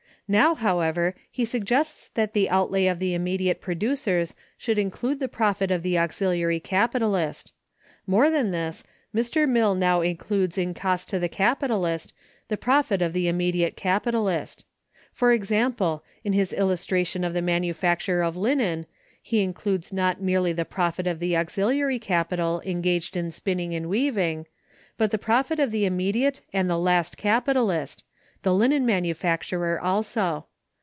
Now, 0.33 0.55
however, 0.55 1.13
he 1.29 1.43
suggests 1.43 2.07
that 2.13 2.31
the 2.31 2.49
outlay 2.49 2.85
of 2.85 2.99
the 2.99 3.13
immediate 3.13 3.59
producers 3.59 4.33
should 4.57 4.79
include 4.79 5.19
the 5.19 5.27
profit 5.27 5.71
of 5.71 5.83
the 5.83 5.97
auxiliary 5.99 6.61
capitalist. 6.61 7.51
More 8.07 8.29
than 8.29 8.51
this, 8.51 8.85
Mr. 9.13 9.45
Mill 9.45 9.75
now 9.75 9.99
includes 9.99 10.57
in 10.57 10.73
cost 10.73 11.09
to 11.09 11.19
the 11.19 11.27
capitalist 11.27 12.13
the 12.47 12.55
profit 12.55 13.01
of 13.01 13.11
the 13.11 13.27
immediate 13.27 13.75
capitalist. 13.75 14.63
For 15.11 15.33
example, 15.33 16.01
in 16.23 16.31
his 16.31 16.53
illustration 16.53 17.25
of 17.25 17.33
the 17.33 17.41
manufacture 17.41 18.21
of 18.23 18.37
linen, 18.37 18.85
he 19.21 19.41
includes 19.41 19.91
not 19.91 20.21
merely 20.21 20.53
the 20.53 20.63
profit 20.63 21.07
of 21.07 21.19
the 21.19 21.35
auxiliary 21.35 21.99
capital 21.99 22.61
engaged 22.63 23.17
in 23.17 23.31
spinning 23.31 23.75
and 23.75 23.89
weaving, 23.89 24.45
but 24.97 25.11
the 25.11 25.17
profit 25.17 25.59
of 25.59 25.71
the 25.71 25.83
immediate 25.83 26.39
and 26.53 26.69
last 26.81 27.17
capitalist, 27.17 28.05
the 28.43 28.55
linen 28.55 28.83
manufacturer, 28.83 29.79
also. 29.79 30.47